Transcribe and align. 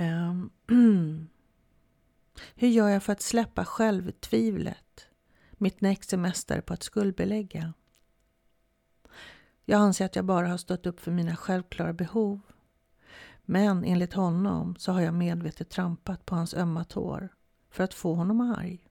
Um, 0.00 0.50
hur 2.54 2.68
gör 2.68 2.88
jag 2.88 3.02
för 3.02 3.12
att 3.12 3.22
släppa 3.22 3.64
självtvivlet? 3.64 5.06
Mitt 5.52 5.82
ex 5.82 6.12
är 6.12 6.16
mästare 6.16 6.62
på 6.62 6.72
att 6.74 6.82
skuldbelägga. 6.82 7.74
Jag 9.64 9.80
anser 9.80 10.04
att 10.04 10.16
jag 10.16 10.24
bara 10.24 10.48
har 10.48 10.56
stått 10.56 10.86
upp 10.86 11.00
för 11.00 11.12
mina 11.12 11.36
självklara 11.36 11.92
behov. 11.92 12.40
Men 13.42 13.84
enligt 13.84 14.12
honom 14.12 14.76
så 14.78 14.92
har 14.92 15.00
jag 15.00 15.14
medvetet 15.14 15.70
trampat 15.70 16.26
på 16.26 16.34
hans 16.34 16.54
ömma 16.54 16.84
tår 16.84 17.28
för 17.70 17.84
att 17.84 17.94
få 17.94 18.14
honom 18.14 18.40
arg. 18.40 18.84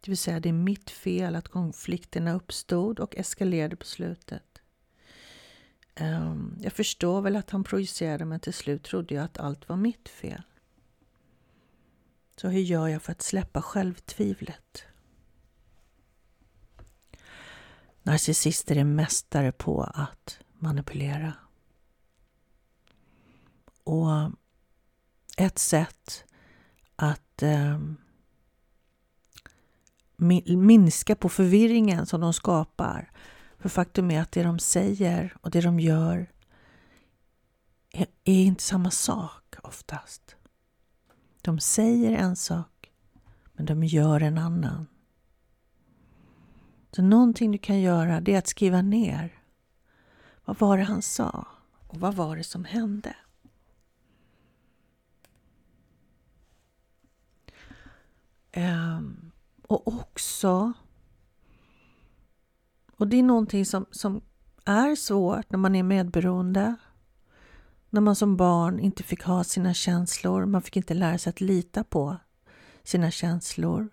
Det 0.00 0.10
vill 0.10 0.18
säga, 0.18 0.40
det 0.40 0.48
är 0.48 0.52
mitt 0.52 0.90
fel 0.90 1.36
att 1.36 1.48
konflikterna 1.48 2.32
uppstod 2.32 3.00
och 3.00 3.16
eskalerade 3.16 3.76
på 3.76 3.84
slutet. 3.84 4.53
Ehm, 5.94 6.58
jag 6.60 6.72
förstår 6.72 7.20
väl 7.20 7.36
att 7.36 7.50
han 7.50 7.64
projicerade 7.64 8.24
men 8.24 8.40
till 8.40 8.54
slut 8.54 8.82
trodde 8.82 9.14
jag 9.14 9.24
att 9.24 9.38
allt 9.38 9.68
var 9.68 9.76
mitt 9.76 10.08
fel. 10.08 10.42
Så 12.36 12.48
hur 12.48 12.60
gör 12.60 12.88
jag 12.88 13.02
för 13.02 13.12
att 13.12 13.22
släppa 13.22 13.62
självtvivlet? 13.62 14.84
Narcissister 18.02 18.76
är 18.76 18.84
mästare 18.84 19.52
på 19.52 19.82
att 19.82 20.38
manipulera. 20.58 21.32
Och 23.84 24.30
ett 25.36 25.58
sätt 25.58 26.24
att 26.96 27.42
eh, 27.42 27.78
minska 30.56 31.16
på 31.16 31.28
förvirringen 31.28 32.06
som 32.06 32.20
de 32.20 32.32
skapar. 32.32 33.10
För 33.64 33.68
faktum 33.68 34.10
är 34.10 34.20
att 34.20 34.32
det 34.32 34.42
de 34.42 34.58
säger 34.58 35.36
och 35.40 35.50
det 35.50 35.60
de 35.60 35.80
gör 35.80 36.32
är, 37.90 38.06
är 38.24 38.42
inte 38.42 38.62
samma 38.62 38.90
sak 38.90 39.54
oftast. 39.62 40.36
De 41.42 41.60
säger 41.60 42.12
en 42.12 42.36
sak, 42.36 42.92
men 43.52 43.66
de 43.66 43.84
gör 43.84 44.20
en 44.20 44.38
annan. 44.38 44.86
Så 46.92 47.02
någonting 47.02 47.52
du 47.52 47.58
kan 47.58 47.80
göra 47.80 48.20
det 48.20 48.34
är 48.34 48.38
att 48.38 48.46
skriva 48.46 48.82
ner. 48.82 49.42
Vad 50.44 50.58
var 50.58 50.78
det 50.78 50.84
han 50.84 51.02
sa? 51.02 51.46
Och 51.86 52.00
vad 52.00 52.14
var 52.14 52.36
det 52.36 52.44
som 52.44 52.64
hände? 52.64 53.16
Um, 58.56 59.32
och 59.62 59.88
också, 59.88 60.72
och 62.96 63.08
det 63.08 63.16
är 63.16 63.22
någonting 63.22 63.66
som, 63.66 63.86
som 63.90 64.22
är 64.64 64.94
svårt 64.94 65.50
när 65.50 65.58
man 65.58 65.74
är 65.74 65.82
medberoende. 65.82 66.76
När 67.90 68.00
man 68.00 68.16
som 68.16 68.36
barn 68.36 68.78
inte 68.80 69.02
fick 69.02 69.22
ha 69.22 69.44
sina 69.44 69.74
känslor, 69.74 70.46
man 70.46 70.62
fick 70.62 70.76
inte 70.76 70.94
lära 70.94 71.18
sig 71.18 71.30
att 71.30 71.40
lita 71.40 71.84
på 71.84 72.16
sina 72.82 73.10
känslor. 73.10 73.88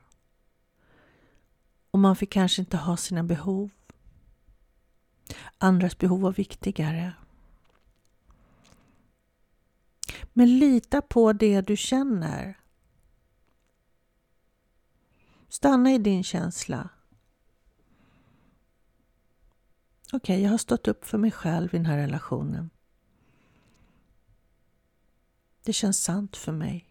Och 1.92 2.00
man 2.00 2.16
fick 2.16 2.32
kanske 2.32 2.62
inte 2.62 2.78
ha 2.78 2.98
sina 2.98 3.24
behov. 3.24 3.70
Andras 5.58 5.98
behov 5.98 6.22
var 6.22 6.32
viktigare. 6.32 7.14
Men 10.34 10.60
lita 10.60 11.02
på 11.02 11.34
det 11.34 11.62
du 11.62 11.78
känner. 11.78 12.60
Stanna 15.50 15.92
i 15.92 15.98
din 15.98 16.24
känsla. 16.24 16.90
Okej, 20.14 20.36
okay, 20.36 20.44
jag 20.44 20.52
har 20.52 20.58
stått 20.58 20.88
upp 20.88 21.06
för 21.06 21.18
mig 21.18 21.32
själv 21.32 21.74
i 21.74 21.78
den 21.78 21.86
här 21.86 21.98
relationen. 21.98 22.70
Det 25.64 25.74
känns 25.74 26.04
sant 26.04 26.38
för 26.38 26.52
mig. 26.52 26.90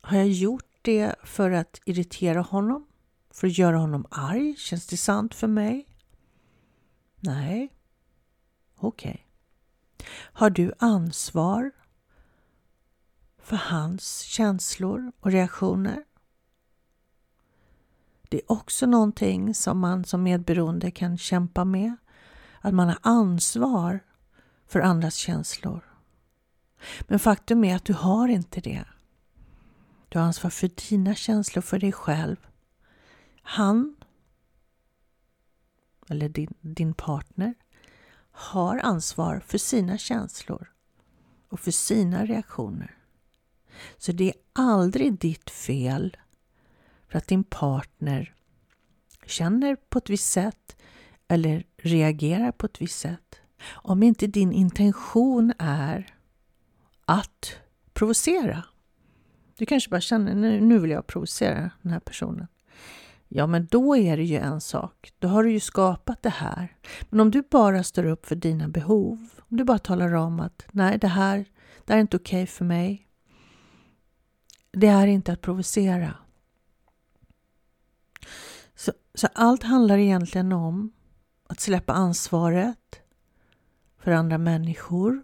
Har 0.00 0.16
jag 0.16 0.28
gjort 0.28 0.78
det 0.82 1.14
för 1.24 1.50
att 1.50 1.80
irritera 1.84 2.40
honom? 2.40 2.86
För 3.30 3.46
att 3.46 3.58
göra 3.58 3.78
honom 3.78 4.06
arg? 4.10 4.56
Känns 4.56 4.86
det 4.86 4.96
sant 4.96 5.34
för 5.34 5.46
mig? 5.46 5.86
Nej. 7.20 7.72
Okej. 8.76 9.10
Okay. 9.10 10.06
Har 10.16 10.50
du 10.50 10.72
ansvar 10.78 11.70
för 13.38 13.56
hans 13.56 14.20
känslor 14.20 15.12
och 15.20 15.30
reaktioner? 15.30 16.04
Det 18.34 18.38
är 18.38 18.52
också 18.52 18.86
någonting 18.86 19.54
som 19.54 19.78
man 19.78 20.04
som 20.04 20.22
medberoende 20.22 20.90
kan 20.90 21.18
kämpa 21.18 21.64
med. 21.64 21.96
Att 22.60 22.74
man 22.74 22.88
har 22.88 22.98
ansvar 23.02 24.00
för 24.66 24.80
andras 24.80 25.14
känslor. 25.14 25.84
Men 27.00 27.18
faktum 27.18 27.64
är 27.64 27.76
att 27.76 27.84
du 27.84 27.92
har 27.92 28.28
inte 28.28 28.60
det. 28.60 28.84
Du 30.08 30.18
har 30.18 30.26
ansvar 30.26 30.50
för 30.50 30.70
dina 30.88 31.14
känslor, 31.14 31.62
för 31.62 31.78
dig 31.78 31.92
själv. 31.92 32.36
Han, 33.42 33.96
eller 36.08 36.28
din, 36.28 36.54
din 36.60 36.94
partner, 36.94 37.54
har 38.30 38.78
ansvar 38.78 39.42
för 39.46 39.58
sina 39.58 39.98
känslor 39.98 40.72
och 41.48 41.60
för 41.60 41.70
sina 41.70 42.26
reaktioner. 42.26 42.98
Så 43.98 44.12
det 44.12 44.28
är 44.28 44.34
aldrig 44.52 45.18
ditt 45.18 45.50
fel 45.50 46.16
för 47.14 47.18
att 47.18 47.28
din 47.28 47.44
partner 47.44 48.34
känner 49.26 49.76
på 49.76 49.98
ett 49.98 50.10
visst 50.10 50.32
sätt 50.32 50.76
eller 51.28 51.64
reagerar 51.76 52.52
på 52.52 52.66
ett 52.66 52.80
visst 52.80 52.98
sätt. 52.98 53.40
Om 53.72 54.02
inte 54.02 54.26
din 54.26 54.52
intention 54.52 55.52
är 55.58 56.14
att 57.04 57.56
provocera. 57.92 58.64
Du 59.58 59.66
kanske 59.66 59.90
bara 59.90 60.00
känner 60.00 60.34
nu, 60.34 60.60
nu 60.60 60.78
vill 60.78 60.90
jag 60.90 61.06
provocera 61.06 61.70
den 61.82 61.92
här 61.92 62.00
personen. 62.00 62.46
Ja, 63.28 63.46
men 63.46 63.66
då 63.66 63.96
är 63.96 64.16
det 64.16 64.24
ju 64.24 64.36
en 64.36 64.60
sak. 64.60 65.12
Då 65.18 65.28
har 65.28 65.44
du 65.44 65.52
ju 65.52 65.60
skapat 65.60 66.22
det 66.22 66.34
här. 66.34 66.76
Men 67.10 67.20
om 67.20 67.30
du 67.30 67.42
bara 67.50 67.82
står 67.82 68.04
upp 68.04 68.26
för 68.26 68.36
dina 68.36 68.68
behov, 68.68 69.28
om 69.38 69.56
du 69.56 69.64
bara 69.64 69.78
talar 69.78 70.14
om 70.14 70.40
att 70.40 70.66
nej, 70.72 70.98
det 70.98 71.08
här, 71.08 71.44
det 71.84 71.92
här 71.92 71.98
är 71.98 72.00
inte 72.00 72.16
okej 72.16 72.42
okay 72.42 72.46
för 72.46 72.64
mig. 72.64 73.08
Det 74.72 74.86
är 74.88 75.06
inte 75.06 75.32
att 75.32 75.40
provocera. 75.40 76.14
Så, 78.74 78.92
så 79.14 79.28
allt 79.34 79.62
handlar 79.62 79.98
egentligen 79.98 80.52
om 80.52 80.92
att 81.48 81.60
släppa 81.60 81.92
ansvaret 81.92 83.00
för 83.98 84.10
andra 84.10 84.38
människor 84.38 85.22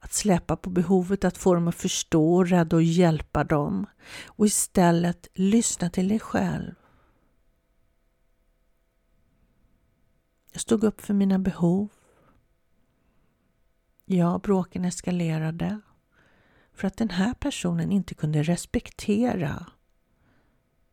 att 0.00 0.12
släppa 0.12 0.56
på 0.56 0.70
behovet 0.70 1.24
att 1.24 1.38
få 1.38 1.54
dem 1.54 1.68
att 1.68 1.74
förstå, 1.74 2.44
rädda 2.44 2.76
och 2.76 2.82
hjälpa 2.82 3.44
dem 3.44 3.86
och 4.26 4.46
istället 4.46 5.28
lyssna 5.34 5.90
till 5.90 6.08
dig 6.08 6.20
själv. 6.20 6.74
Jag 10.52 10.60
stod 10.60 10.84
upp 10.84 11.00
för 11.00 11.14
mina 11.14 11.38
behov. 11.38 11.88
Ja, 14.04 14.40
bråken 14.42 14.84
eskalerade 14.84 15.80
för 16.72 16.86
att 16.86 16.96
den 16.96 17.10
här 17.10 17.34
personen 17.34 17.92
inte 17.92 18.14
kunde 18.14 18.42
respektera 18.42 19.66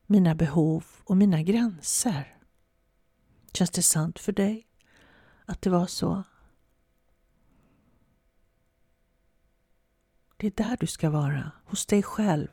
mina 0.08 0.36
behov 0.36 0.86
och 1.04 1.18
mina 1.18 1.42
gränser. 1.44 2.38
Känns 3.54 3.70
det 3.70 3.82
sant 3.82 4.20
för 4.20 4.32
dig 4.32 4.68
att 5.46 5.62
det 5.62 5.70
var 5.70 5.86
så? 5.86 6.24
Det 10.38 10.48
är 10.48 10.52
där 10.68 10.78
du 10.80 10.88
ska 10.88 11.10
vara, 11.10 11.52
hos 11.66 11.86
dig 11.86 12.04
själv. 12.04 12.48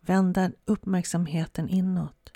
Vända 0.00 0.50
uppmärksamheten 0.64 1.68
inåt. 1.68 2.32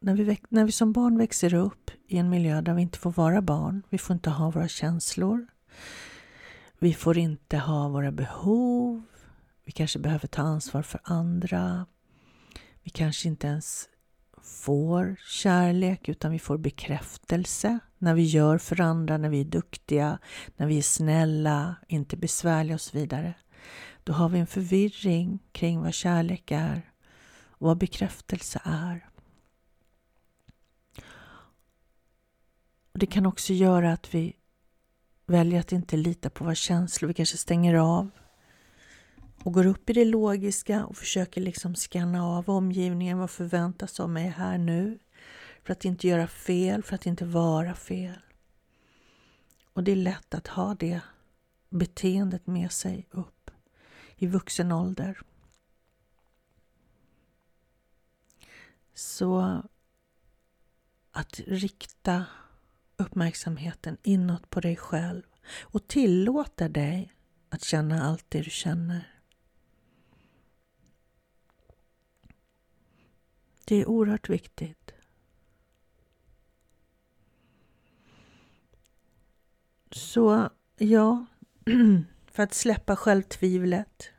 När 0.00 0.14
vi, 0.14 0.38
när 0.48 0.64
vi 0.64 0.72
som 0.72 0.92
barn 0.92 1.18
växer 1.18 1.54
upp 1.54 1.90
i 2.06 2.18
en 2.18 2.30
miljö 2.30 2.60
där 2.60 2.74
vi 2.74 2.82
inte 2.82 2.98
får 2.98 3.12
vara 3.12 3.42
barn, 3.42 3.82
vi 3.88 3.98
får 3.98 4.14
inte 4.14 4.30
ha 4.30 4.50
våra 4.50 4.68
känslor, 4.68 5.46
vi 6.84 6.94
får 6.94 7.18
inte 7.18 7.58
ha 7.58 7.88
våra 7.88 8.12
behov, 8.12 9.02
vi 9.64 9.72
kanske 9.72 9.98
behöver 9.98 10.28
ta 10.28 10.42
ansvar 10.42 10.82
för 10.82 11.00
andra, 11.04 11.86
vi 12.82 12.90
kanske 12.90 13.28
inte 13.28 13.46
ens 13.46 13.88
får 14.42 15.16
kärlek 15.26 16.08
utan 16.08 16.32
vi 16.32 16.38
får 16.38 16.58
bekräftelse 16.58 17.78
när 17.98 18.14
vi 18.14 18.22
gör 18.22 18.58
för 18.58 18.80
andra, 18.80 19.18
när 19.18 19.28
vi 19.28 19.40
är 19.40 19.44
duktiga, 19.44 20.18
när 20.56 20.66
vi 20.66 20.78
är 20.78 20.82
snälla, 20.82 21.76
inte 21.88 22.16
besvärliga 22.16 22.74
och 22.74 22.80
så 22.80 22.98
vidare. 22.98 23.34
Då 24.04 24.12
har 24.12 24.28
vi 24.28 24.38
en 24.38 24.46
förvirring 24.46 25.38
kring 25.52 25.80
vad 25.80 25.94
kärlek 25.94 26.50
är 26.50 26.90
och 27.40 27.66
vad 27.66 27.78
bekräftelse 27.78 28.60
är. 28.64 29.08
Och 32.92 32.98
Det 32.98 33.06
kan 33.06 33.26
också 33.26 33.52
göra 33.52 33.92
att 33.92 34.14
vi 34.14 34.36
väljer 35.26 35.60
att 35.60 35.72
inte 35.72 35.96
lita 35.96 36.30
på 36.30 36.44
våra 36.44 36.54
känslor. 36.54 37.08
Vi 37.08 37.14
kanske 37.14 37.36
stänger 37.36 37.74
av 37.74 38.10
och 39.42 39.52
går 39.52 39.66
upp 39.66 39.90
i 39.90 39.92
det 39.92 40.04
logiska 40.04 40.84
och 40.84 40.96
försöker 40.96 41.40
liksom 41.40 41.74
scanna 41.74 42.26
av 42.26 42.50
omgivningen. 42.50 43.18
Vad 43.18 43.30
förväntas 43.30 44.00
av 44.00 44.10
mig 44.10 44.28
här 44.28 44.58
nu? 44.58 44.98
för 45.64 45.72
att 45.72 45.84
inte 45.84 46.08
göra 46.08 46.26
fel, 46.26 46.82
för 46.82 46.94
att 46.94 47.06
inte 47.06 47.24
vara 47.24 47.74
fel. 47.74 48.20
Och 49.72 49.84
det 49.84 49.92
är 49.92 49.96
lätt 49.96 50.34
att 50.34 50.46
ha 50.46 50.74
det 50.74 51.00
beteendet 51.68 52.46
med 52.46 52.72
sig 52.72 53.06
upp 53.10 53.50
i 54.16 54.26
vuxen 54.26 54.72
ålder. 54.72 55.20
Så 58.94 59.62
att 61.10 61.40
rikta 61.46 62.24
uppmärksamheten 62.96 63.96
inåt 64.02 64.50
på 64.50 64.60
dig 64.60 64.76
själv 64.76 65.22
och 65.60 65.88
tillåta 65.88 66.68
dig 66.68 67.12
att 67.48 67.64
känna 67.64 68.02
allt 68.02 68.24
det 68.28 68.42
du 68.42 68.50
känner. 68.50 69.14
Det 73.64 73.76
är 73.76 73.88
oerhört 73.88 74.28
viktigt. 74.28 74.92
Så 79.90 80.50
ja, 80.76 81.26
för 82.26 82.42
att 82.42 82.54
släppa 82.54 82.96
självtvivlet. 82.96 84.10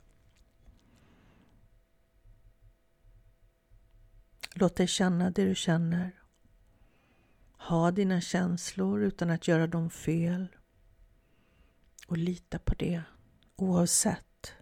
Låt 4.54 4.76
dig 4.76 4.88
känna 4.88 5.32
det 5.32 5.46
du 5.46 5.56
känner. 5.56 6.25
Ha 7.68 7.92
dina 7.92 8.22
känslor 8.22 9.04
utan 9.04 9.30
att 9.30 9.48
göra 9.48 9.68
dem 9.68 9.90
fel. 9.90 10.48
Och 12.08 12.18
lita 12.18 12.60
på 12.60 12.74
det 12.74 13.04
oavsett 13.56 14.54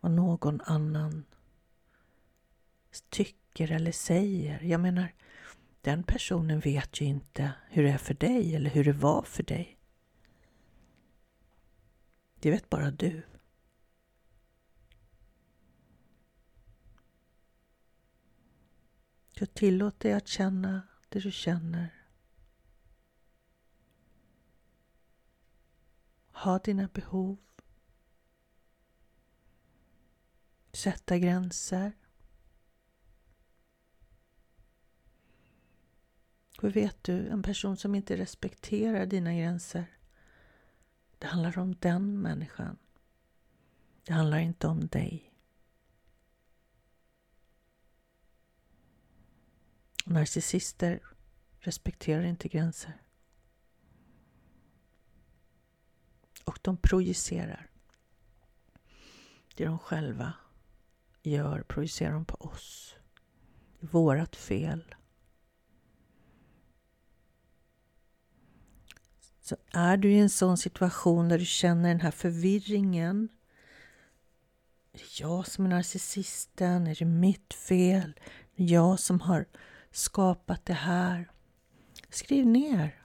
vad 0.00 0.12
någon 0.12 0.60
annan 0.60 1.24
tycker 3.08 3.72
eller 3.72 3.92
säger. 3.92 4.60
Jag 4.62 4.80
menar, 4.80 5.14
den 5.80 6.02
personen 6.02 6.60
vet 6.60 7.00
ju 7.00 7.04
inte 7.04 7.52
hur 7.68 7.82
det 7.82 7.90
är 7.90 7.98
för 7.98 8.14
dig 8.14 8.56
eller 8.56 8.70
hur 8.70 8.84
det 8.84 8.92
var 8.92 9.22
för 9.22 9.42
dig. 9.42 9.78
Det 12.40 12.50
vet 12.50 12.70
bara 12.70 12.90
du. 12.90 13.22
Så 19.38 19.46
tillåt 19.46 20.00
dig 20.00 20.12
att 20.12 20.28
känna 20.28 20.82
det 21.08 21.20
du 21.20 21.32
känner. 21.32 22.06
Ha 26.32 26.58
dina 26.58 26.88
behov. 26.88 27.38
Sätta 30.72 31.18
gränser. 31.18 31.92
För 36.60 36.70
vet 36.70 37.04
du, 37.04 37.28
en 37.28 37.42
person 37.42 37.76
som 37.76 37.94
inte 37.94 38.16
respekterar 38.16 39.06
dina 39.06 39.34
gränser, 39.34 39.98
det 41.18 41.26
handlar 41.26 41.58
om 41.58 41.74
den 41.74 42.22
människan. 42.22 42.78
Det 44.04 44.12
handlar 44.12 44.38
inte 44.38 44.66
om 44.66 44.86
dig. 44.86 45.35
Narcissister 50.08 51.00
respekterar 51.58 52.22
inte 52.22 52.48
gränser. 52.48 53.02
Och 56.44 56.58
de 56.62 56.76
projicerar. 56.76 57.70
Det 59.54 59.64
de 59.64 59.78
själva 59.78 60.32
gör 61.22 61.62
projicerar 61.62 62.12
de 62.12 62.24
på 62.24 62.34
oss. 62.34 62.96
Det 63.80 63.86
är 63.86 63.90
vårat 63.90 64.36
fel. 64.36 64.94
Så 69.40 69.56
är 69.70 69.96
du 69.96 70.12
i 70.12 70.18
en 70.18 70.30
sån 70.30 70.58
situation 70.58 71.28
där 71.28 71.38
du 71.38 71.44
känner 71.44 71.88
den 71.88 72.00
här 72.00 72.10
förvirringen. 72.10 73.28
Är 74.92 74.98
det 74.98 75.20
jag 75.20 75.46
som 75.46 75.64
är 75.64 75.68
narcissisten? 75.68 76.86
Är 76.86 76.94
det 76.94 77.04
mitt 77.04 77.54
fel? 77.54 78.20
Är 78.54 78.56
det 78.56 78.64
jag 78.64 79.00
som 79.00 79.20
har 79.20 79.46
skapat 79.96 80.64
det 80.64 80.72
här? 80.72 81.30
Skriv 82.08 82.46
ner. 82.46 83.02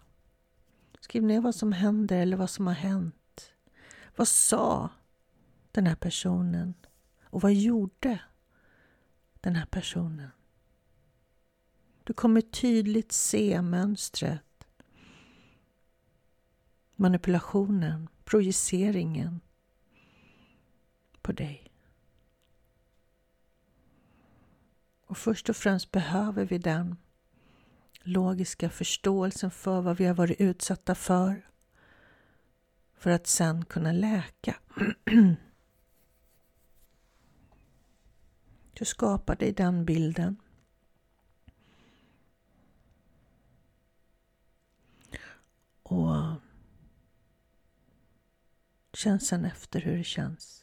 Skriv 0.99 1.23
ner 1.23 1.41
vad 1.41 1.55
som 1.55 1.71
händer 1.71 2.21
eller 2.21 2.37
vad 2.37 2.49
som 2.49 2.67
har 2.67 2.73
hänt. 2.73 3.51
Vad 4.15 4.27
sa 4.27 4.89
den 5.71 5.87
här 5.87 5.95
personen? 5.95 6.73
Och 7.23 7.41
vad 7.41 7.53
gjorde 7.53 8.19
den 9.41 9.55
här 9.55 9.65
personen? 9.65 10.29
Du 12.03 12.13
kommer 12.13 12.41
tydligt 12.41 13.11
se 13.11 13.61
mönstret 13.61 14.67
manipulationen, 16.95 18.09
projiceringen 18.23 19.39
på 21.21 21.31
dig. 21.31 21.70
Och 25.11 25.17
först 25.17 25.49
och 25.49 25.55
främst 25.55 25.91
behöver 25.91 26.45
vi 26.45 26.57
den 26.57 26.97
logiska 28.03 28.69
förståelsen 28.69 29.51
för 29.51 29.81
vad 29.81 29.97
vi 29.97 30.05
har 30.05 30.13
varit 30.13 30.41
utsatta 30.41 30.95
för. 30.95 31.49
För 32.93 33.09
att 33.11 33.27
sen 33.27 33.65
kunna 33.65 33.91
läka. 33.91 34.55
Du 38.73 38.85
skapar 38.85 39.35
dig 39.35 39.51
den 39.51 39.85
bilden. 39.85 40.37
Och 45.83 46.15
Känn 48.93 49.19
sen 49.19 49.45
efter 49.45 49.81
hur 49.81 49.97
det 49.97 50.03
känns. 50.03 50.60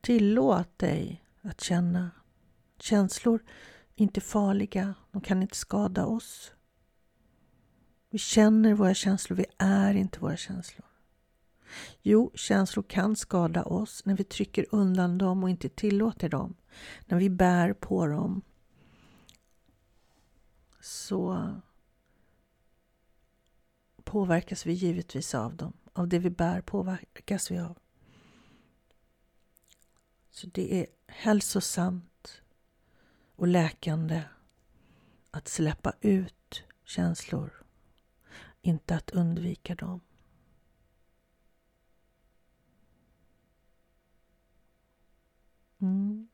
Tillåt 0.00 0.78
dig 0.78 1.24
att 1.42 1.60
känna. 1.60 2.10
Känslor 2.78 3.42
är 3.96 4.02
inte 4.02 4.20
farliga, 4.20 4.94
de 5.12 5.20
kan 5.20 5.42
inte 5.42 5.56
skada 5.56 6.06
oss. 6.06 6.52
Vi 8.10 8.18
känner 8.18 8.74
våra 8.74 8.94
känslor, 8.94 9.36
vi 9.36 9.46
är 9.58 9.94
inte 9.94 10.20
våra 10.20 10.36
känslor. 10.36 10.86
Jo, 12.02 12.30
känslor 12.34 12.82
kan 12.82 13.16
skada 13.16 13.62
oss 13.64 14.04
när 14.04 14.16
vi 14.16 14.24
trycker 14.24 14.66
undan 14.70 15.18
dem 15.18 15.44
och 15.44 15.50
inte 15.50 15.68
tillåter 15.68 16.28
dem. 16.28 16.54
När 17.06 17.18
vi 17.18 17.30
bär 17.30 17.72
på 17.72 18.06
dem. 18.06 18.42
Så 20.80 21.54
påverkas 24.04 24.66
vi 24.66 24.72
givetvis 24.72 25.34
av 25.34 25.56
dem. 25.56 25.72
Av 25.92 26.08
det 26.08 26.18
vi 26.18 26.30
bär 26.30 26.60
påverkas 26.60 27.50
vi 27.50 27.58
av. 27.58 27.78
Så 30.38 30.46
det 30.46 30.80
är 30.80 30.86
hälsosamt 31.06 32.42
och 33.36 33.46
läkande 33.46 34.22
att 35.30 35.48
släppa 35.48 35.92
ut 36.00 36.62
känslor, 36.84 37.52
inte 38.60 38.96
att 38.96 39.10
undvika 39.10 39.74
dem. 39.74 40.00
Mm. 45.78 46.28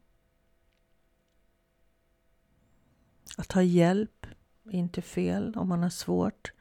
Att 3.36 3.52
ha 3.52 3.62
hjälp 3.62 4.26
är 4.64 4.78
inte 4.78 5.02
fel 5.02 5.56
om 5.56 5.68
man 5.68 5.82
har 5.82 5.90
svårt 5.90 6.52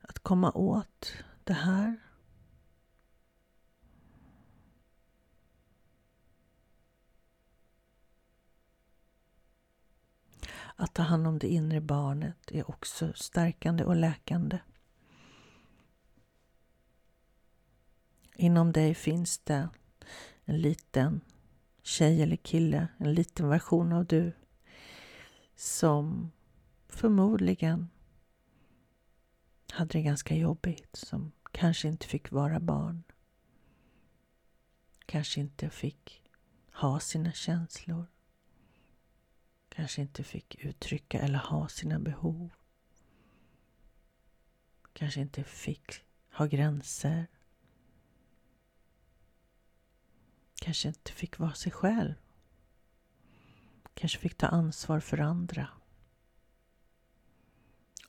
att 0.00 0.18
komma 0.18 0.52
åt 0.52 1.12
det 1.44 1.52
här. 1.52 2.11
Att 10.82 10.94
ta 10.94 11.02
hand 11.02 11.26
om 11.26 11.38
det 11.38 11.48
inre 11.48 11.80
barnet 11.80 12.50
är 12.50 12.70
också 12.70 13.12
stärkande 13.12 13.84
och 13.84 13.96
läkande. 13.96 14.58
Inom 18.36 18.72
dig 18.72 18.94
finns 18.94 19.38
det 19.38 19.68
en 20.44 20.60
liten 20.60 21.20
tjej 21.82 22.22
eller 22.22 22.36
kille, 22.36 22.88
en 22.96 23.14
liten 23.14 23.48
version 23.48 23.92
av 23.92 24.06
du 24.06 24.32
som 25.56 26.30
förmodligen 26.88 27.90
hade 29.72 29.92
det 29.92 30.02
ganska 30.02 30.34
jobbigt, 30.34 30.96
som 30.96 31.32
kanske 31.52 31.88
inte 31.88 32.06
fick 32.06 32.30
vara 32.30 32.60
barn. 32.60 33.02
Kanske 35.06 35.40
inte 35.40 35.70
fick 35.70 36.22
ha 36.72 37.00
sina 37.00 37.32
känslor. 37.32 38.11
Kanske 39.74 40.02
inte 40.02 40.24
fick 40.24 40.64
uttrycka 40.64 41.20
eller 41.20 41.38
ha 41.38 41.68
sina 41.68 41.98
behov. 41.98 42.50
Kanske 44.92 45.20
inte 45.20 45.44
fick 45.44 46.04
ha 46.32 46.46
gränser. 46.46 47.26
Kanske 50.54 50.88
inte 50.88 51.12
fick 51.12 51.38
vara 51.38 51.54
sig 51.54 51.72
själv. 51.72 52.14
Kanske 53.94 54.18
fick 54.18 54.36
ta 54.36 54.46
ansvar 54.46 55.00
för 55.00 55.18
andra. 55.18 55.68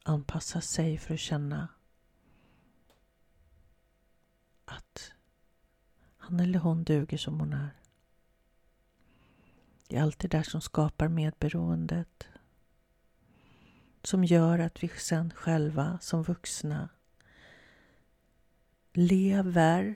Anpassa 0.04 0.62
sig 0.62 0.98
för 0.98 1.14
att 1.14 1.20
känna 1.20 1.68
att 4.66 5.14
han 6.18 6.40
eller 6.40 6.60
hon 6.60 6.84
duger 6.84 7.18
som 7.18 7.40
hon 7.40 7.54
är. 7.54 7.83
Det 9.94 10.00
är 10.00 10.04
allt 10.04 10.20
det 10.20 10.28
där 10.28 10.44
som 10.44 10.62
skapar 10.62 11.08
medberoendet. 11.08 12.28
Som 14.04 14.24
gör 14.24 14.60
att 14.60 14.84
vi 14.84 14.88
sen 14.88 15.34
själva 15.36 16.00
som 16.02 16.24
vuxna 16.24 16.90
lever 18.94 19.96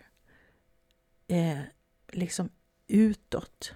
eh, 1.27 1.59
liksom 2.07 2.49
utåt. 2.87 3.73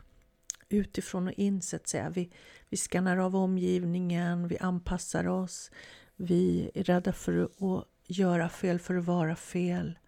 Utifrån 0.70 1.28
och 1.28 1.34
in 1.34 1.62
så 1.62 1.75
att 1.75 1.88
säga. 1.88 2.10
Vi, 2.10 2.32
vi 2.70 2.78
skannar 2.78 3.18
av 3.18 3.36
omgivningen, 3.36 4.48
vi 4.48 4.58
anpassar 4.58 5.28
oss. 5.28 5.72
Vi 6.16 6.72
är 6.74 6.84
rädda 6.84 7.13
för 7.13 7.44
att 7.44 7.88
göra 8.08 8.50
fel 8.50 8.80
för 8.80 8.96
att 8.96 9.06
vara 9.06 9.36
fel. 9.36 10.00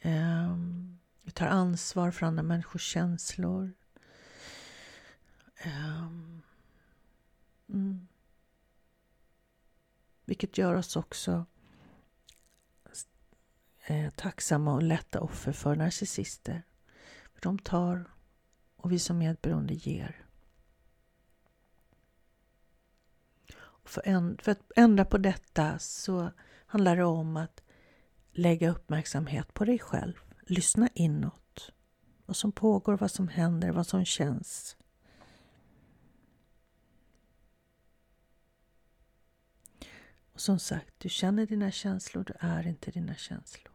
Ehm, 0.00 0.98
vi 1.22 1.30
tar 1.30 1.46
ansvar 1.46 2.10
för 2.10 2.26
andra 2.26 2.42
människors 2.42 2.86
känslor. 2.92 3.72
Um, 5.66 6.42
mm. 7.68 8.08
Vilket 10.24 10.58
gör 10.58 10.74
oss 10.74 10.96
också 10.96 11.46
eh, 13.86 14.10
tacksamma 14.10 14.74
och 14.74 14.82
lätta 14.82 15.20
offer 15.20 15.52
för 15.52 15.76
narcissister. 15.76 16.62
För 17.34 17.40
de 17.40 17.58
tar 17.58 18.10
och 18.76 18.92
vi 18.92 18.98
som 18.98 19.18
medberoende 19.18 19.74
ger. 19.74 20.26
För, 23.84 24.02
en, 24.04 24.38
för 24.42 24.52
att 24.52 24.72
ändra 24.76 25.04
på 25.04 25.18
detta 25.18 25.78
så 25.78 26.30
handlar 26.66 26.96
det 26.96 27.04
om 27.04 27.36
att 27.36 27.62
lägga 28.30 28.70
uppmärksamhet 28.70 29.54
på 29.54 29.64
dig 29.64 29.78
själv. 29.78 30.14
Lyssna 30.46 30.88
inåt. 30.94 31.72
Vad 32.26 32.36
som 32.36 32.52
pågår, 32.52 32.96
vad 32.96 33.10
som 33.10 33.28
händer, 33.28 33.70
vad 33.70 33.86
som 33.86 34.04
känns. 34.04 34.76
Som 40.42 40.58
sagt, 40.58 40.94
du 40.98 41.08
känner 41.08 41.46
dina 41.46 41.70
känslor, 41.70 42.24
du 42.24 42.34
är 42.40 42.66
inte 42.66 42.90
dina 42.90 43.14
känslor. 43.14 43.71